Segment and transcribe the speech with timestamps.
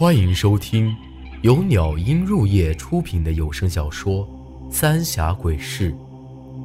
[0.00, 0.96] 欢迎收听
[1.42, 4.26] 由鸟音入夜出品的有声小说
[4.72, 5.92] 《三峡鬼事》，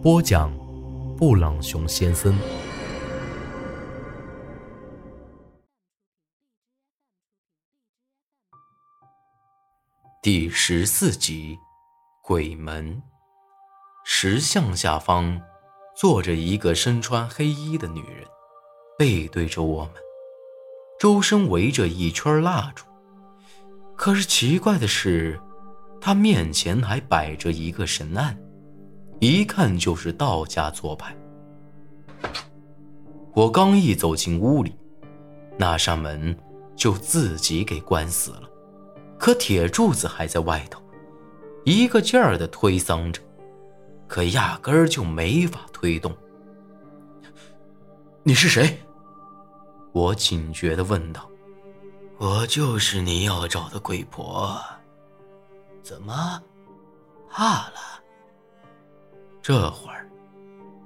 [0.02, 0.50] 播讲：
[1.18, 2.34] 布朗熊先生。
[10.24, 11.58] 第十四集，
[12.24, 13.04] 鬼门。
[14.06, 15.42] 石像下方
[15.94, 18.26] 坐着一个身穿黑衣的女人，
[18.98, 19.94] 背对着我们，
[20.98, 22.86] 周身围着一圈蜡烛。
[24.06, 25.42] 可是奇怪的是，
[26.00, 28.38] 他面前还摆着一个神案，
[29.20, 31.18] 一看就是道家做派。
[33.34, 34.76] 我刚一走进屋里，
[35.58, 36.38] 那扇门
[36.76, 38.44] 就自己给关死了，
[39.18, 40.80] 可铁柱子还在外头，
[41.64, 43.20] 一个劲儿的推搡着，
[44.06, 46.16] 可压根儿就没法推动。
[48.22, 48.78] 你是谁？
[49.94, 51.28] 我警觉的问道。
[52.18, 54.58] 我就是你要找的鬼婆，
[55.84, 56.42] 怎么
[57.30, 58.02] 怕了？
[59.42, 60.10] 这会儿，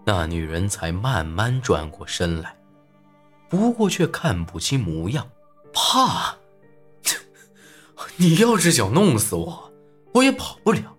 [0.04, 2.58] 那女人才慢慢转过身来，
[3.48, 5.30] 不过却看不清模样。
[5.72, 6.36] 怕？
[8.18, 9.72] 你要是想弄死我，
[10.14, 10.96] 我也跑不了。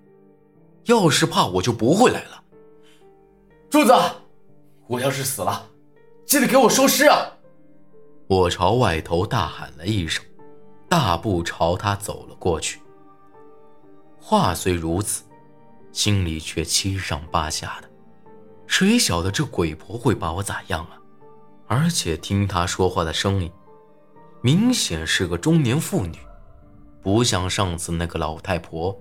[0.84, 2.42] 要是怕，我就不会来了。
[3.68, 3.92] 柱子，
[4.86, 5.68] 我要是死了，
[6.24, 7.30] 记得给我收尸啊！
[8.30, 10.24] 我朝外头大喊了一声，
[10.88, 12.80] 大步朝他走了过去。
[14.20, 15.24] 话虽如此，
[15.90, 17.90] 心里却七上八下的。
[18.68, 20.96] 谁晓得这鬼婆会把我咋样啊？
[21.66, 23.50] 而且听她说话的声音，
[24.42, 26.16] 明显是个中年妇女，
[27.02, 28.96] 不像上次那个老太婆，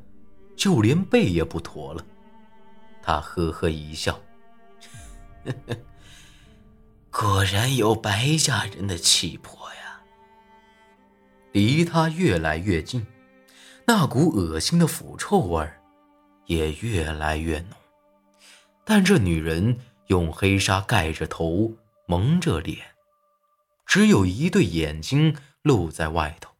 [0.57, 2.03] 就连背也不驼了。
[2.99, 4.19] 她呵呵一笑，
[5.45, 5.75] 呵呵。
[7.11, 10.01] 果然有白家人的气魄呀！
[11.51, 13.05] 离他越来越近，
[13.85, 15.67] 那股恶心的腐臭味
[16.45, 17.69] 也越来越浓。
[18.85, 21.73] 但这女人用黑纱盖着头，
[22.05, 22.77] 蒙着脸，
[23.85, 26.53] 只有一对眼睛露在外头。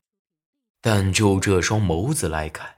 [0.81, 2.77] 但就这双眸子来看，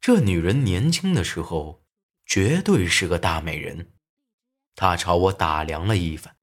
[0.00, 1.82] 这女人年轻的时候
[2.24, 3.92] 绝对是个大美人。
[4.74, 6.35] 她朝我打量了一番。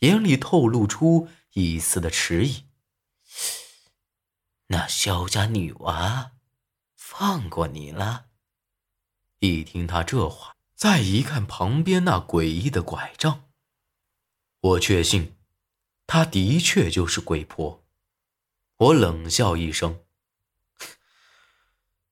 [0.00, 2.64] 眼里透露出一丝的迟疑。
[4.68, 6.32] 那萧家女娃
[6.94, 8.26] 放过你了？
[9.38, 13.48] 一听他这话，再一看旁边那诡异的拐杖，
[14.60, 15.36] 我确信，
[16.06, 17.84] 她的确就是鬼婆。
[18.76, 20.04] 我冷笑一声：“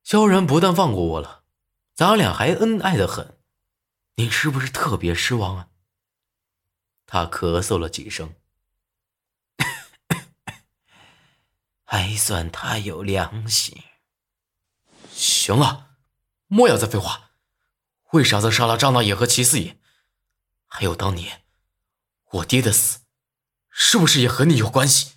[0.02, 1.44] 萧然不但放过我了，
[1.94, 3.38] 咱俩还恩爱的很，
[4.16, 5.68] 你是不是特别失望啊？”
[7.06, 8.34] 他咳嗽了几声，
[11.84, 13.84] 还算他有良心。
[15.12, 15.96] 行了，
[16.48, 17.30] 莫要再废话。
[18.12, 19.78] 为啥子杀了张大爷和齐四爷？
[20.66, 21.44] 还有当年
[22.32, 23.00] 我爹的死，
[23.70, 25.12] 是不是也和你有关系？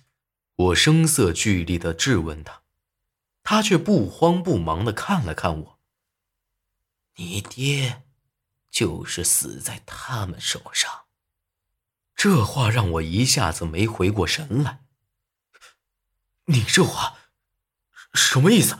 [0.54, 2.62] 我声色俱厉的质问他，
[3.42, 5.80] 他却不慌不忙的看了看我。
[7.16, 8.04] 你爹
[8.70, 11.06] 就是死在他们手上。
[12.22, 14.82] 这话让我一下子没回过神来。
[16.48, 17.16] 你这话
[18.12, 18.76] 什么意思？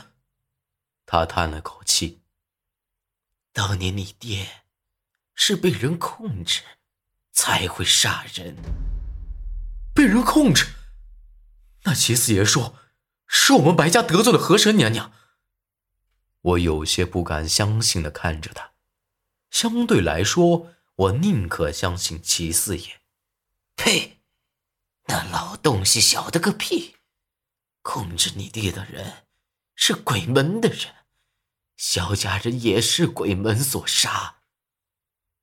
[1.06, 2.21] 他叹了口气。
[3.55, 4.65] 当年你爹
[5.34, 6.61] 是被人控制，
[7.33, 8.59] 才会杀人。
[9.95, 10.67] 被人控制？
[11.84, 12.77] 那齐四爷说
[13.27, 15.15] 是我们白家得罪了河神娘娘。
[16.43, 18.72] 我有些不敢相信的看着他。
[19.51, 23.00] 相对来说，我宁可相信齐四爷。
[23.82, 24.20] 呸！
[25.06, 26.96] 那老东西晓得个屁！
[27.80, 29.26] 控制你爹的人
[29.74, 31.06] 是鬼门的人，
[31.78, 34.42] 萧家人也是鬼门所杀。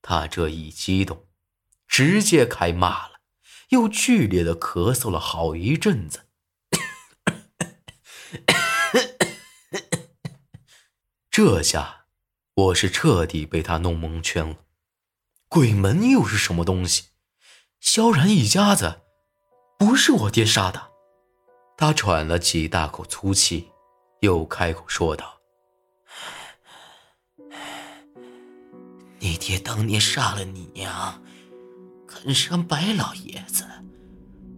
[0.03, 1.27] 他这一激动，
[1.87, 3.21] 直接开骂了，
[3.69, 6.27] 又剧烈的咳嗽了好一阵子。
[11.31, 12.05] 这下
[12.53, 14.66] 我是彻底被他弄蒙圈了。
[15.47, 17.05] 鬼门又是什么东西？
[17.79, 19.02] 萧然一家子
[19.78, 20.90] 不是我爹杀的，
[21.78, 23.70] 他喘了几大口粗气，
[24.22, 25.38] 又开口说道
[29.20, 31.22] ：“你爹当年杀了你娘，
[32.08, 33.66] 肯伤白老爷子，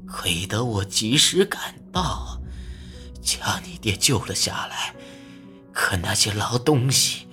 [0.07, 2.41] 亏得我及时赶到，
[3.21, 4.95] 将你爹救了下来。
[5.73, 7.27] 可那些老东西，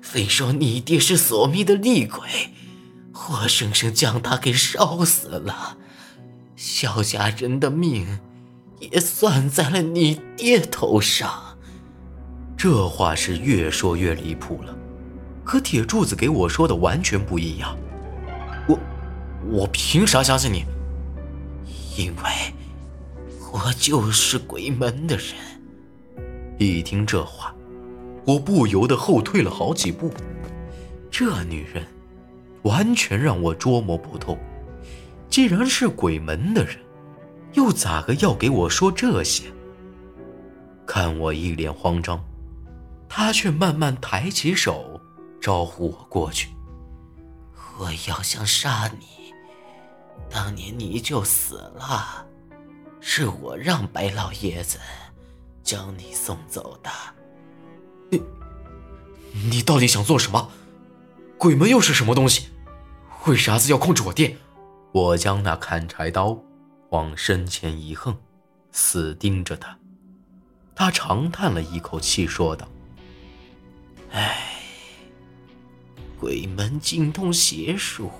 [0.00, 2.54] 非说你爹是索命的厉鬼。”
[3.12, 5.76] 活生生将他给烧死了，
[6.56, 8.20] 萧家人的命
[8.78, 11.56] 也算在了你爹头上。
[12.56, 14.74] 这话是越说越离谱了，
[15.44, 17.76] 和铁柱子给我说的完全不一样。
[18.68, 18.78] 我，
[19.50, 20.64] 我凭啥相信你？
[21.96, 22.54] 因为，
[23.52, 25.34] 我就是鬼门的人。
[26.58, 27.54] 一听这话，
[28.24, 30.12] 我不由得后退了好几步。
[31.10, 31.84] 这女人，
[32.62, 34.36] 完全让我捉摸不透。
[35.28, 36.76] 既然是鬼门的人，
[37.54, 39.44] 又咋个要给我说这些？
[40.86, 42.22] 看我一脸慌张。
[43.08, 44.98] 他却慢慢抬起手，
[45.38, 46.48] 招呼我过去。
[47.78, 49.34] 我要想杀你，
[50.30, 52.26] 当年你就死了，
[53.00, 54.78] 是我让白老爷子
[55.62, 56.90] 将你送走的。
[58.08, 58.22] 你，
[59.50, 60.50] 你到底想做什么？
[61.36, 62.48] 鬼门又是什么东西？
[63.26, 64.36] 为啥子要控制我爹？
[64.90, 66.36] 我将那砍柴刀
[66.90, 68.16] 往身前一横，
[68.72, 69.78] 死盯着他。
[70.74, 72.66] 他长叹了一口气，说道。
[74.10, 74.36] 唉，
[76.18, 78.10] 鬼门精通邪术，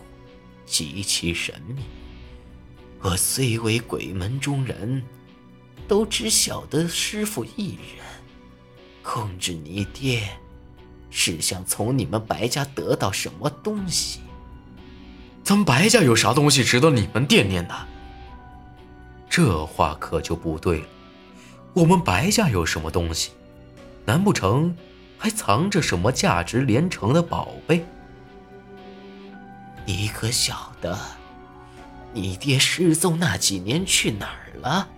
[0.65, 1.83] 极其神秘。
[3.01, 5.03] 我虽为鬼门中人，
[5.89, 8.07] 都只晓得师傅一人。
[9.03, 10.39] 控制你爹，
[11.11, 14.21] 是想从你们白家得到什么东西？
[15.45, 17.75] 咱们白家有啥东西值得你们惦念的？
[19.29, 20.87] 这话可就不对了。
[21.75, 23.31] 我们白家有什么东西？
[24.05, 24.75] 难不成？
[25.19, 27.85] 还藏着什么价值连城的宝贝？
[29.85, 30.99] 你可晓得，
[32.13, 34.89] 你爹失踪那几年去哪儿了？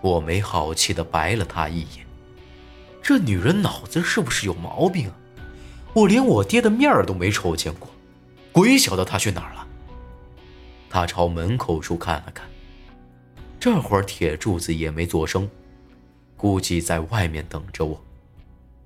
[0.00, 2.06] 我没好气的白了他一眼。
[3.00, 5.14] 这女人脑子是不是有毛病啊？
[5.92, 7.88] 我连我爹的面儿都没瞅见过，
[8.52, 9.66] 鬼晓得他去哪儿了。
[10.90, 12.46] 他朝门口处看了看，
[13.58, 15.50] 这会儿铁柱子也没作声，
[16.36, 18.04] 估计在外面等着我。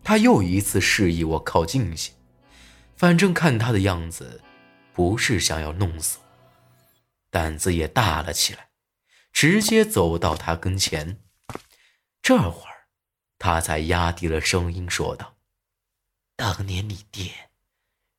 [0.05, 2.13] 他又一次示意我靠近些，
[2.97, 4.41] 反正看他的样子，
[4.93, 6.25] 不是想要弄死我，
[7.29, 8.69] 胆子也大了起来，
[9.33, 11.19] 直接走到他跟前。
[12.23, 12.87] 这会儿，
[13.37, 15.35] 他才压低了声音说道
[16.37, 17.46] ：“当年你爹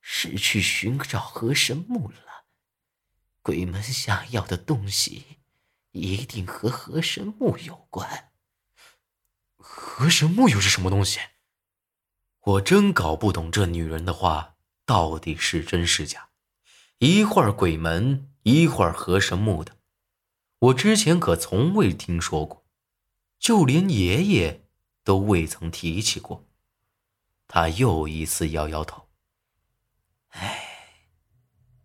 [0.10, 2.46] 是去寻找河神木了，
[3.42, 5.40] 鬼门想要的东西，
[5.92, 8.32] 一定和河神木有关。
[9.58, 11.20] 河神木又是什么东西？”
[12.40, 14.56] 我真搞不懂这女人的话
[14.86, 16.30] 到底是真是假，
[17.00, 19.76] 一会儿鬼门，一会儿河神木的，
[20.60, 22.66] 我之前可从未听说过，
[23.38, 24.70] 就连爷爷
[25.04, 26.48] 都未曾提起过。
[27.46, 29.07] 他又一次摇摇头
[30.40, 30.64] ：“哎，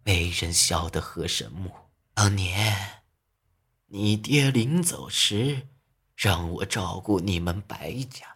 [0.04, 1.70] 没人晓得河神木。
[2.14, 3.02] 当年
[3.86, 5.68] 你爹临走时，
[6.14, 8.26] 让我照顾你们白家。”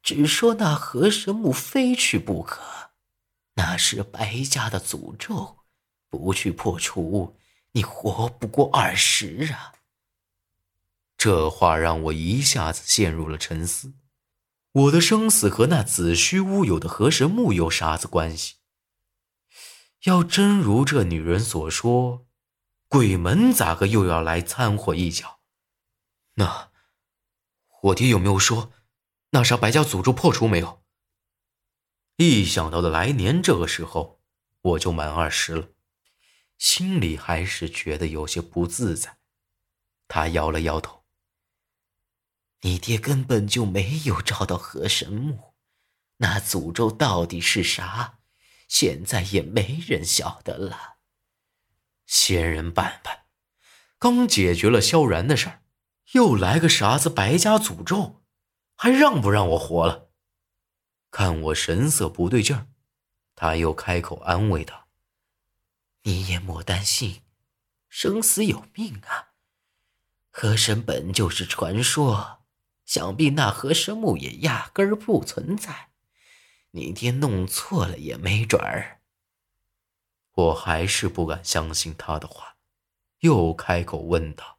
[0.00, 2.62] 只说那河神木非去不可，
[3.54, 5.58] 那是白家的诅咒，
[6.08, 7.36] 不去破除，
[7.72, 9.74] 你活不过二十啊！
[11.18, 13.92] 这话让我一下子陷入了沉思。
[14.72, 18.54] 我的生死和那子虚乌有的河神木有啥子关系？
[20.04, 22.26] 要真如这女人所说，
[22.88, 25.40] 鬼门咋个又要来掺和一脚？
[26.34, 26.70] 那
[27.82, 28.72] 我爹有没有说？
[29.30, 30.84] 那啥白家诅咒破除没有？
[32.16, 34.20] 一想到的来年这个时候
[34.60, 35.68] 我就满二十了，
[36.56, 39.18] 心里还是觉得有些不自在。
[40.06, 41.04] 他摇了摇头
[42.62, 45.54] ：“你爹根本就没有找到河神木，
[46.16, 48.17] 那诅咒到底是啥？
[48.68, 50.98] 现在也没人晓得了。
[52.06, 53.24] 仙人板板，
[53.98, 55.62] 刚解决了萧然的事儿，
[56.12, 58.22] 又来个啥子白家诅咒？”
[58.80, 60.10] 还让不让我活了？
[61.10, 62.68] 看我神色不对劲儿，
[63.34, 64.86] 他又开口安慰道
[66.04, 67.22] ：“你也莫担心，
[67.88, 69.30] 生死有命啊。
[70.30, 72.44] 河神本就是传说，
[72.86, 75.87] 想必那河神木也压根儿不存在。
[76.72, 79.00] 你爹弄错了也没准儿。”
[80.34, 82.56] 我还是不敢相信他的话，
[83.20, 84.58] 又开口问道：“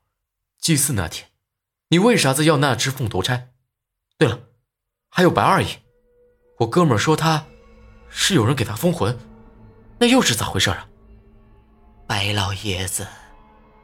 [0.60, 1.30] 祭祀那天，
[1.88, 3.54] 你为啥子要那只凤头钗？”
[4.20, 4.42] 对了，
[5.10, 5.82] 还有白二爷，
[6.58, 7.48] 我哥们说他
[8.10, 9.18] 是有人给他封魂，
[9.98, 10.90] 那又是咋回事啊？
[12.06, 13.08] 白老爷子，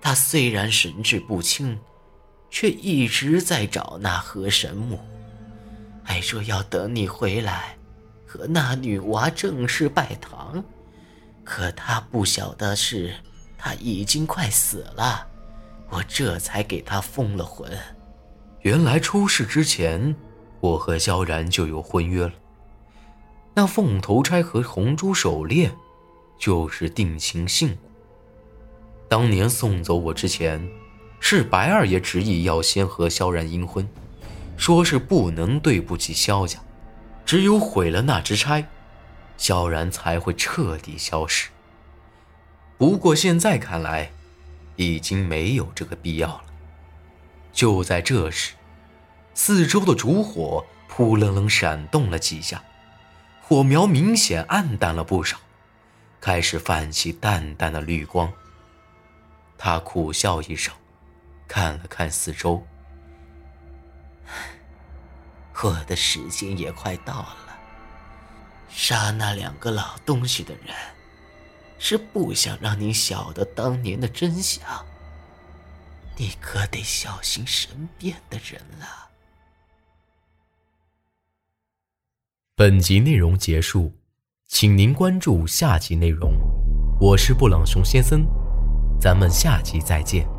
[0.02, 1.80] 他虽然神志不清，
[2.50, 5.00] 却一直在找那河神木，
[6.04, 7.75] 还说要等你回来
[8.36, 10.62] 和那女娃正式拜堂。
[11.44, 13.14] 可他不晓得是，
[13.58, 15.26] 他已经快死了，
[15.90, 17.72] 我这才给他封了魂。
[18.62, 20.14] 原来出事之前，
[20.60, 22.34] 我和萧然就有婚约了。
[23.54, 25.72] 那凤头钗和红珠手链，
[26.38, 27.78] 就是定情信物。
[29.08, 30.68] 当年送走我之前，
[31.22, 33.88] 是白二爷执意要先和萧然阴婚，
[34.58, 36.60] 说是不能对不起萧家，
[37.26, 38.68] 只有毁了那支钗，
[39.38, 41.50] 萧然才会彻底消失。
[42.78, 44.12] 不过现在看来，
[44.76, 46.44] 已经没有这个必要了。
[47.52, 48.54] 就在这时，
[49.34, 52.62] 四周的烛火扑棱棱闪动了几下，
[53.42, 55.38] 火苗明显暗淡了不少，
[56.22, 58.32] 开始泛起淡淡的绿光。
[59.58, 60.74] 他苦笑一声，
[61.48, 62.66] 看了看四周，
[65.64, 67.38] 我的时间也快到了。
[68.70, 70.76] 杀那两个老东西的人。
[71.78, 74.62] 是不想让你晓得当年的真相，
[76.16, 79.10] 你可得小心身边的人了。
[82.56, 83.94] 本集内容结束，
[84.48, 86.34] 请您关注下集内容。
[87.00, 88.26] 我是布朗熊先生，
[89.00, 90.35] 咱们下集再见。